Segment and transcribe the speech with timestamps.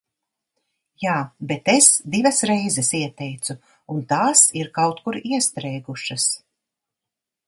[1.01, 1.11] Jā,
[1.51, 3.55] bet es divas reizes ieteicu,
[3.97, 6.27] un tās ir kaut kur iestrēgušas.